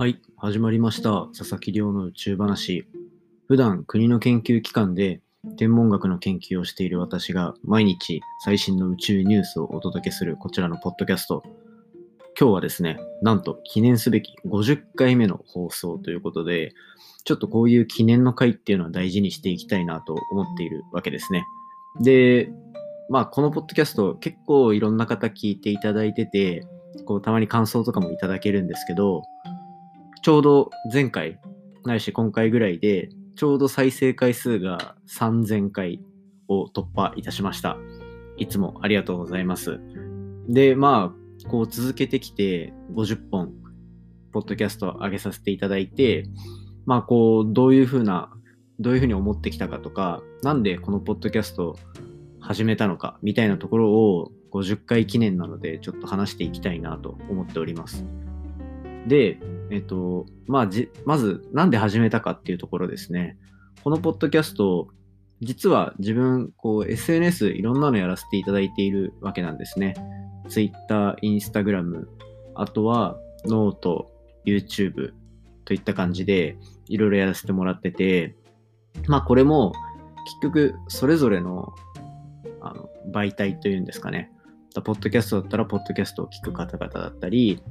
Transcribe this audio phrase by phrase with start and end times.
[0.00, 1.26] はい、始まりました。
[1.36, 2.88] 佐々木亮の宇宙話。
[3.48, 5.20] 普段国の研究機関で
[5.58, 11.42] 天文学の研究をしている私が毎日最新の宇宙ニュースをお届けするこちらのポッドキャスト。
[12.40, 16.72] 今日はですね、なんと記念すべき50回目の放送ということで、
[17.24, 21.44] ちょっとこういう記念の回っていうのは大事にしていきたいなと思っているわけですね。
[22.00, 22.50] で、
[23.10, 26.66] まあこのポッドキャスト結構いろんな方聞いていただいてて、
[27.04, 29.24] こうたまに感想とかもいただけるんですけど、
[30.22, 31.40] ちょうど前回、
[31.84, 36.00] ないし今回ぐらいで、ちょうど再生回数が3000回
[36.46, 37.78] を突破いたしました。
[38.36, 39.80] いつもありがとうございます。
[40.48, 43.52] で、まあ、こう続けてきて50本、
[44.32, 46.26] ポッドキャスト上げさせていただいて、
[46.84, 48.30] まあ、こう、どういうふうな、
[48.78, 51.78] どういうふうに思ってきたかとか、なんでこのポッドキャスト
[52.40, 58.04] 始めたのか、みたいなところを50回記念なので、ちょっと話していきたいなと思っております。
[59.06, 59.38] で、
[59.70, 63.38] えっと、まあ、じ、まず、なんで始めたかっていうところですね。
[63.82, 64.88] このポッドキャスト、
[65.40, 69.94] 実は自分、こう、SNS いろんなのやらせていただいているわけなんですね。
[70.48, 72.06] Twitter、Instagram、
[72.54, 74.10] あとは、ノート、
[74.44, 75.12] YouTube
[75.64, 78.36] といった感じで、いろいろやらせてもらってて、
[79.06, 79.72] まあ、これも、
[80.24, 81.72] 結局、それぞれの、
[82.60, 84.30] あの、媒体というんですかね。
[84.84, 87.62] ポッドキャストだったら、ポッドキャストを聞く方々だったり、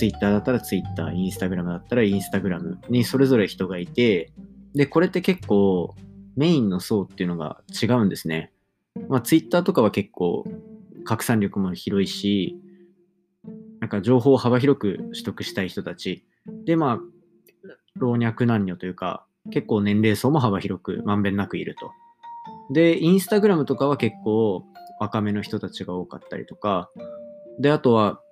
[0.00, 4.32] ツイッターだったらツイッター、インスタグラムだったらインスタグラムにそれぞれ人がいて、
[4.74, 5.94] で、これって結構
[6.36, 8.50] メインの層っていうのが違うんですね。
[9.10, 10.46] まあツイッターとかは結構
[11.04, 12.56] 拡散力も広いし、
[13.80, 16.24] なんか情報を幅広く取得したい人たち。
[16.64, 16.98] で、まあ、
[17.96, 21.90] 老若男女というか、結構年齢層も幅広くまんべんなくいると。
[22.72, 24.64] で、インスタグラムとかは結構
[24.98, 26.90] 若めの人たちが多かったりとか、
[27.58, 28.22] で、あとは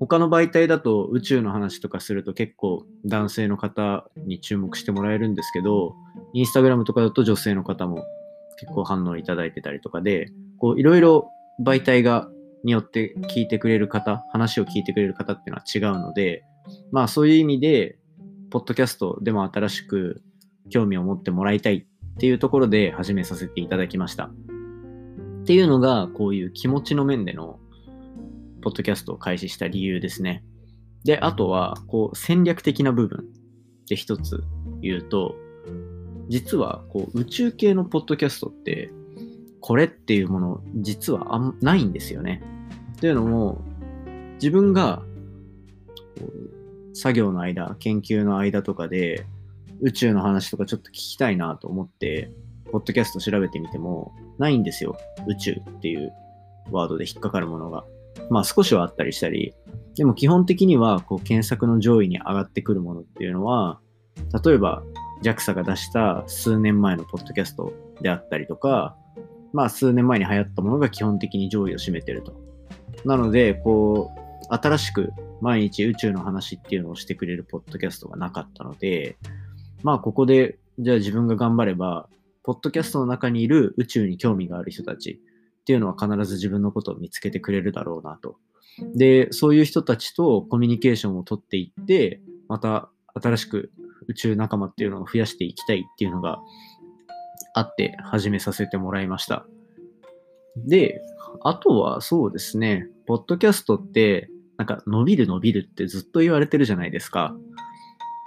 [0.00, 5.94] 他の媒体だと宇宙の話とかすると結構男性の方に注目してもらえるんですけど、
[6.32, 8.02] インスタグラムとかだと女性の方も
[8.58, 11.28] 結構反応いただいてたりとかで、こういろいろ
[11.62, 12.30] 媒体が
[12.64, 16.44] によって聞いてくれる方、話を聞いてくれる方っていうのは違うので、
[16.90, 17.98] まあそういう意味で、
[18.50, 20.22] ポッドキャストでも新しく
[20.70, 24.24] 興味を持ってもらいたいっていうところで始めさせていただきました。
[24.24, 27.59] っていうのが、こういう気持ちの面での
[28.60, 30.44] ポッドキャストを開始した理由ですね。
[31.04, 33.26] で、あとは、こう、戦略的な部分
[33.88, 34.44] で一つ
[34.82, 35.34] 言うと、
[36.28, 38.90] 実は、こう、宇宙系のポッドキャストって、
[39.60, 42.42] これっていうもの、実はあんないんですよね。
[43.00, 43.62] というのも、
[44.34, 45.02] 自分が、
[46.92, 49.26] 作業の間、研究の間とかで、
[49.80, 52.30] 宇宙の話とかちょっと聞きたいなと思って、
[52.70, 54.96] ポッドキャスト調べてみても、ないんですよ。
[55.26, 56.12] 宇宙っていう
[56.70, 57.84] ワードで引っかかるものが。
[58.30, 59.54] まあ少しはあったりしたり、
[59.96, 63.80] でも基本的にはこう検索の上位に上がってくるものっていうのは、
[64.44, 64.82] 例えば
[65.22, 68.96] JAXA が出した数年前のポッドキャストであったりとか、
[69.52, 72.34] まあ数年前に流行ったものが基本的に上位を占めてると。
[73.04, 74.20] なので、こう、
[74.54, 79.16] 新しく毎日宇宙の話っていうのをしてくれるポッドキャストがなかったので、
[79.82, 82.08] まあここで、じゃあ自分が頑張れば、
[82.42, 85.20] ポッドキャストの中にいる宇宙に興味がある人たち、
[85.70, 88.38] っていうのは必ず自分のことを見つけてくれるだろうなと。
[88.96, 93.70] で、そういう人たちとコミュニケーションを取っていって、また新しく
[94.08, 96.40] 宇宙仲間っていうのを増やしていきたいっていうのが
[97.54, 99.46] あって始めさせてもらいました。
[100.56, 101.00] で、
[101.44, 107.36] あとはそうですね、ポッドキャストってなんか伸びる伸びるってずっと言われてるじゃないですか。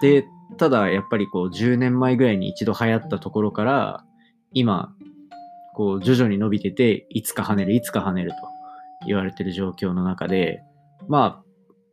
[0.02, 0.26] で、
[0.58, 4.06] ただやっぱりこう10年前ぐらいに一度流行ったところから
[4.54, 4.96] 今
[5.74, 8.38] こう徐々に伸びてて、いつか跳ねる、いつか跳ねると
[9.08, 10.64] 言われてる状況の中で、
[11.08, 11.44] まあ、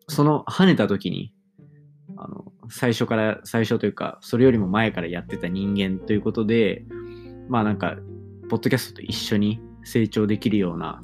[0.09, 1.33] その跳ねた時に、
[2.17, 6.85] あの、最初から、最初というか、それよりも前からやってた人間ということで、
[7.49, 7.97] まあなんか、
[8.49, 11.03] ポッドキャストと一緒に成長できるような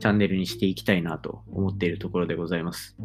[0.00, 2.96] チャンネルにしていきたいなと思っているところでございます。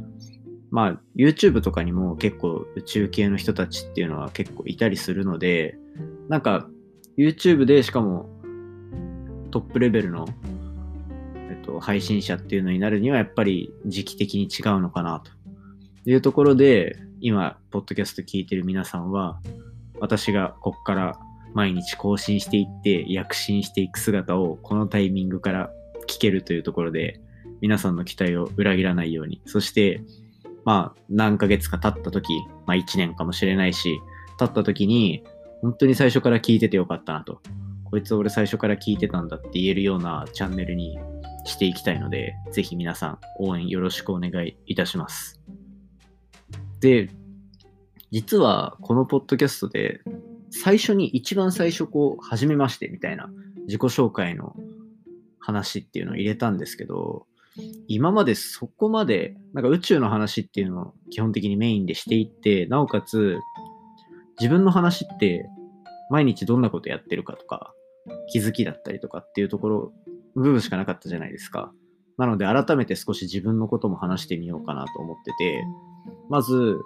[0.69, 5.77] まあ、YouTube とかにも結構宇宙系の人たちっていうのは結構いたりするので、
[6.27, 6.67] なんか、
[7.17, 8.29] YouTube でしかも
[9.51, 10.27] トップレベルの、
[11.49, 15.31] えっと、配信者っていうのになるにはやっぱり時期的に違うのかなと
[16.09, 19.39] いうところで今ポッドキャスト聞いてる皆さんは
[19.99, 21.19] 私がこっから
[21.53, 25.71] 毎日更新していって躍進していく姿をこのタイミングから
[26.07, 27.19] 聞けるというところで
[27.61, 29.41] 皆さんの期待を裏切らないように。
[29.45, 30.01] そして
[30.63, 32.33] まあ何ヶ月か経った時
[32.65, 33.99] まあ1年かもしれないし
[34.37, 35.23] 経った時に
[35.61, 37.41] 本当に最初から聞いててよかったなと。
[37.89, 40.97] こいつ俺最初から聞いてたんだって言えるようなチャンネルに
[41.45, 45.41] していきたいので、ぜひ皆さん応援よろしくお願いいたします。
[46.79, 47.09] で、
[48.11, 50.01] 実はこのポッドキャストで
[50.49, 53.29] 最初に一番最初こう、初めましてみたいな
[53.65, 54.55] 自己紹介の
[55.39, 57.25] 話っていうのを入れたんですけど、
[57.87, 63.37] 今までそこまで、なんか宇宙の話っていうのを基本的にメインでしていって、なおかつ
[64.39, 65.49] 自分の話って
[66.09, 67.73] 毎日どんなことやってるかとか、
[68.31, 69.93] 気づきだったりとかっていうところ、
[70.35, 71.71] 部分しかなかったじゃないですか。
[72.17, 75.63] なので改めて少し自分のことも話してみようかなと思ってて、
[76.29, 76.79] まず、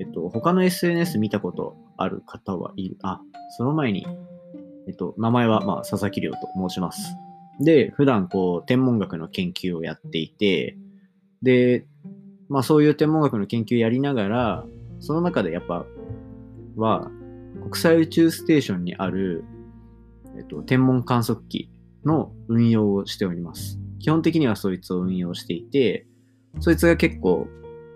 [0.00, 2.96] えっと、他の SNS 見たことある方はいる。
[3.02, 3.20] あ、
[3.56, 4.06] その前に、
[4.88, 7.14] えっと、名前は、まあ、佐々木亮と申します。
[7.60, 10.76] で、普段、こう、天文学の研究をやっていて、
[11.42, 11.86] で、
[12.48, 14.64] まあ、そういう天文学の研究やりながら、
[14.98, 15.86] その中でやっぱ、
[16.76, 17.10] は、
[17.60, 19.44] 国際宇宙ステーションにある、
[20.36, 21.70] えっと、天文観測機
[22.04, 23.78] の運用をしております。
[24.00, 26.06] 基本的にはそいつを運用していて、
[26.60, 27.46] そいつが結構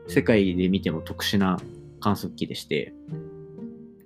[0.09, 1.61] 世界で見ても特殊な
[2.01, 2.95] 観測機でして、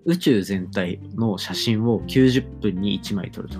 [0.05, 3.59] 宇宙全体の写真を90分に1枚撮ると。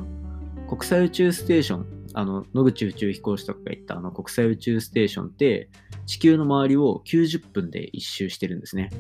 [0.69, 5.69] 国際宇宙ステーション、あの、野口宇宙飛行士とかが言ったあの国際宇宙ステーションって
[6.07, 8.91] 地球の周りを90分で一周してるんですね。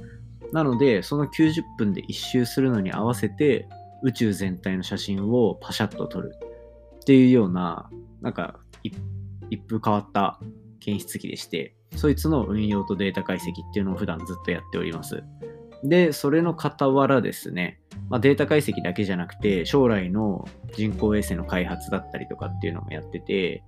[0.52, 3.68] なので、その90分で一周するのに合わせて
[4.02, 6.34] 宇宙全体の写真をパシャッと撮る
[7.00, 7.88] っていうような、
[8.20, 10.38] なんか一風変わった
[10.80, 15.22] 検出機でして、そいつの運用とデータ解析っていうのを普段ずっとやっております。
[15.84, 23.64] で、それの傍らですね、まあ、データ解析だけじゃなくて、将来の人工衛星の開発だったりとかっていうのもやってて、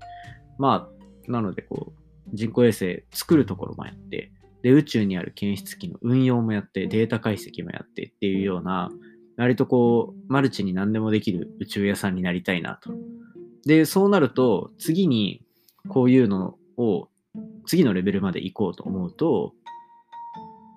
[0.58, 4.32] まあ、なのでこう、人工衛星作るところもやって、
[4.64, 8.90] で、宇宙にある検出機の運用もやって、データ解析もやってっていうような、
[9.37, 12.90] 割とこう、マルチに何でもできる宇宙屋さんになりたいなと。
[13.66, 15.43] で、そうなると、次に
[15.88, 17.08] こういうのを
[17.66, 19.52] 次のレベルまで行こうと思うと、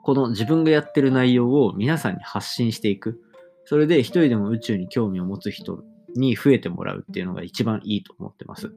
[0.04, 3.22] この自分がやってる内容を皆さんに発信していく。
[3.64, 5.84] それで一人でも宇宙に興味を持つ人
[6.16, 8.74] に増えてもらうっていうのが一番いいと思ってます。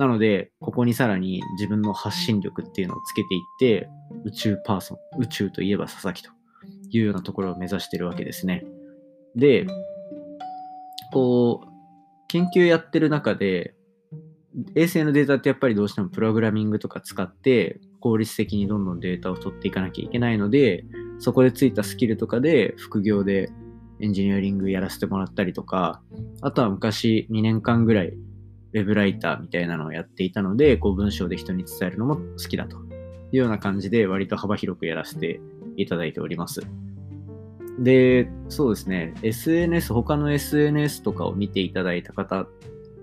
[0.00, 3.90] なので、ここにさらに自分の発信力っていうのをつけていって、
[4.24, 6.30] 宇宙パーソン、宇宙といえば佐々木と
[6.88, 8.64] いうようなところを目指してるわけですね。
[9.36, 9.66] で、
[11.12, 11.68] こう、
[12.28, 13.74] 研究やってる中で、
[14.74, 20.86] 衛星のデータってやっぱりどうしてもプログラミングとか使って効率的にどんどんデータを取っていかなきゃいけないので、
[21.18, 23.50] そこでついたスキルとかで副業で
[24.00, 26.00] エンジニアリングやらせてもらったりとか、
[26.40, 28.14] あとは昔2年間ぐらい
[28.72, 32.80] ウェブライターみたいなのをやっていたので、こう文章で人に伝えるのも好きだとい
[33.32, 35.40] うような感じで割と幅広くやらせて
[35.76, 36.62] いただいております。
[37.78, 42.46] で、そうですね、SNS、他の SNS とかを見ていただいた方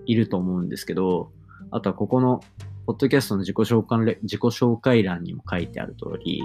[0.06, 1.32] いると思うんですけど、
[1.70, 2.40] あとはここの、
[2.86, 6.40] ポッドキャストの自己紹介自己紹介欄にも書いてある通り、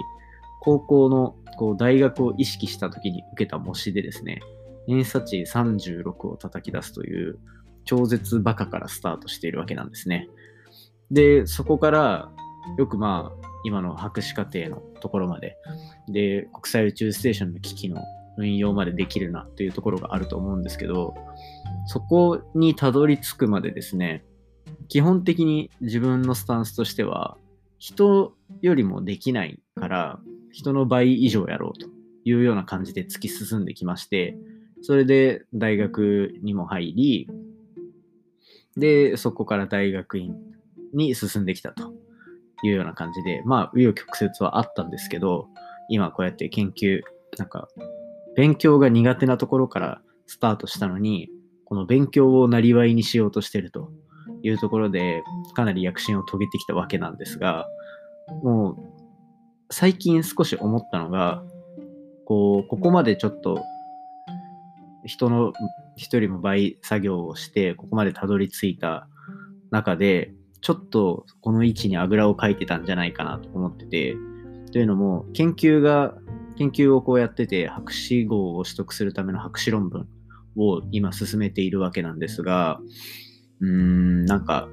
[0.60, 4.40] 高校のこう大学を意識した時に受けた模試でですね、
[4.86, 7.38] 偏差値36を叩き出すという
[7.84, 10.28] 超絶バカからスタートしているわけなんですね。
[11.10, 12.30] で、そこから
[12.78, 15.56] よくまあ、今の博士課程のところまで、
[16.08, 18.02] で、国際宇宙ステーションの機器の
[18.36, 21.14] 運用までできるなというところがあると思うんですけど、
[21.86, 24.24] そこにたどり着くまでですね、
[24.88, 27.36] 基本的に自分のスタンスとしては、
[27.78, 30.20] 人よりもできないから、
[30.52, 31.86] 人の倍以上やろうと
[32.24, 34.36] いうような感じで突き進んできまして、
[34.82, 37.30] それで大学にも入り、
[38.76, 40.34] で、そこから大学院
[40.92, 41.92] に進んできたと
[42.62, 45.48] いうような感じで、まあ、紆余曲折はあったんですけど、
[45.88, 47.00] 今こうやって研究、
[47.38, 47.68] なんか、
[48.36, 51.28] 勉強が苦手なところからスタートしたのに、
[51.64, 53.90] この勉強をなりわいにしようとしてると
[54.42, 55.22] いうところで、
[55.54, 57.66] かなり躍進を遂げてきたわけなんですが、
[58.42, 58.76] もう、
[59.70, 61.42] 最近少し思ったのが、
[62.24, 63.62] こう、ここまでちょっと、
[65.04, 65.52] 人の、
[65.96, 69.08] 一人も倍作業をして、ここまでたどり着いた
[69.70, 74.16] 中で、ちょっとこの位置にあぐらをかいてたんじゃないかなと思ってて、
[74.72, 76.14] というのも、研究が、
[76.56, 80.08] 研究をこうやってて、博士号を取得するための博士論文
[80.56, 82.80] を今進めているわけなんですが、
[83.60, 84.68] うーん、なんか、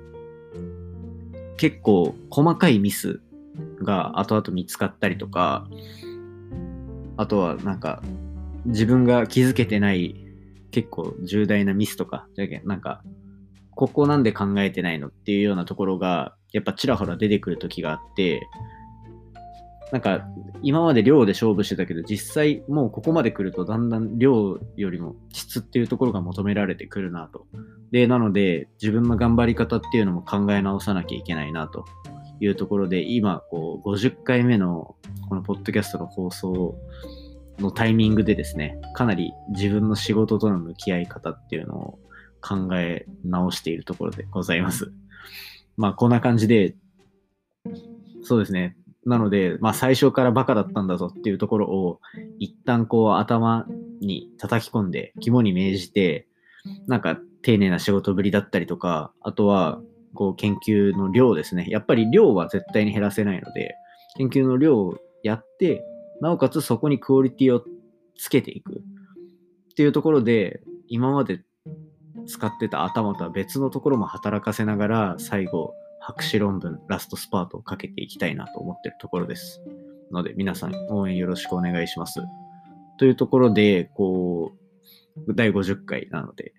[1.57, 3.21] 結構細かいミス
[3.83, 5.67] が後々見つかったりとか、
[7.17, 8.01] あとはなんか、
[8.65, 10.20] 自分が気づけてない
[10.71, 13.03] 結構重大なミスとか、じゃけなんか、
[13.71, 18.47] ここなんで考えてないのっていうようなところが、やっぱちらほら出てくる時があって、
[19.91, 20.25] なんか
[20.61, 27.45] 今まで量で勝負してたけど実際もうここまで来るとだんだん量よりも質っていうところが求められてくるなと。
[27.91, 31.85] で、なので自分の頑張り方っていうのも考え直さなきゃいけないなと
[32.39, 34.95] いうところで、今、こう、50回目の
[35.29, 36.75] このポッドキャストの放送を
[37.61, 41.99] のタイミングでですね、かなり自分の仕事との向き合い方っていうのを
[42.41, 44.91] 考え直しているところでございます。
[45.77, 46.75] まあ、こんな感じで、
[48.23, 48.75] そうですね。
[49.05, 51.99] なので、まあ、最初からバカだったんだぞっていうところを、
[52.39, 53.65] 一旦こう頭
[53.99, 56.27] に叩き込んで、肝に銘じて、
[56.87, 59.81] なんか丁寧な仕事ぶりだったりとか、あとは、
[60.13, 61.67] こう研究の量ですね。
[61.69, 63.75] やっぱり量は絶対に減らせないので、
[64.17, 65.83] 研究の量をやって、
[66.21, 67.63] なおかつそこにクオリティを
[68.15, 71.43] つけていくっていうところで、今まで
[72.27, 79.61] 使ってた頭とは別のところも働かせながら、最後、博士論文、ラストスパートをかけていきたいなと思ってるところです。
[80.11, 82.21] ので、皆さん応援よろしくお願いします。
[82.97, 84.53] というところで、こ
[85.27, 86.53] う、第50回なので、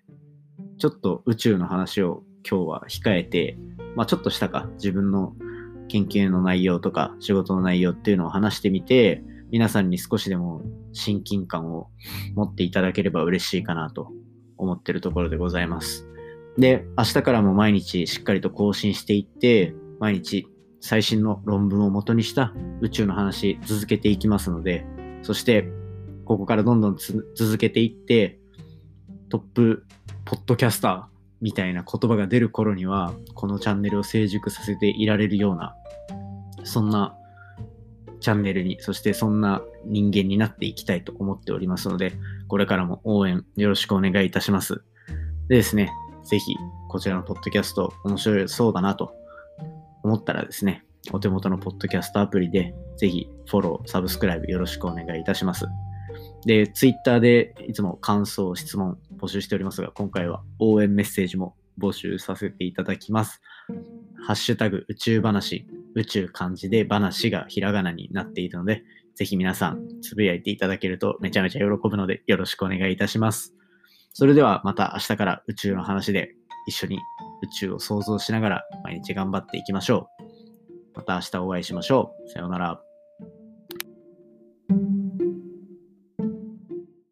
[0.77, 3.57] ちょっと宇宙の話を今日は控えて、
[3.95, 5.33] まあちょっとしたか、自分の
[5.87, 9.23] 研究の内容とか仕事の内容っていうのを話してみて、
[9.53, 11.91] 皆さんに少しでも親近感を
[12.33, 14.11] 持っていただければ嬉しいかなと
[14.57, 16.07] 思ってるところでございます。
[16.57, 20.47] で、明日からも毎日しっかりと更新していって、毎日
[20.81, 24.87] 最新の論文を元にした宇宙の話続けていきますので、
[25.21, 25.69] そして
[26.25, 28.39] ここからどんどん続けていって、
[29.29, 29.85] トップ
[30.25, 31.03] ポッドキャスター
[31.41, 35.75] みたいな言葉が出る頃には、このチャンネルを成熟させていられるような、
[36.63, 37.15] そんな
[38.23, 42.13] チャンネルに、そしてそんな人間になっていきたいと思っておりますので、
[42.47, 44.83] これからも応援よろしくお願いいたします。
[45.49, 45.91] でですね、
[46.23, 46.55] ぜひ
[46.89, 49.13] こちらのポッドキャスト面白そうだなと
[50.03, 55.65] 思ったらですね、お手元のポッドキャストアプリでぜひフォロー、サブスクライブよろしくお願いいたします。
[56.45, 63.41] で、ツイッターでいつも感想、質問募集しておりますが、今回は応援メッセージも募集させていただきます。
[64.25, 68.83] ハッシュタグ宇宙話、宇宙漢字で話がひらがなになっているので、
[69.15, 73.53] ぜひ皆さんつぶやいていただけるとめちゃめちゃ喜ぶのでよろしくお願いいたします。
[74.13, 76.35] それではまた明日から宇宙の話で
[76.67, 76.99] 一緒に
[77.43, 80.23] 宇宙を想像しながら毎日頑張っていきましょう。
[80.95, 82.29] また明日お会いしましょう。
[82.29, 82.92] さようなら。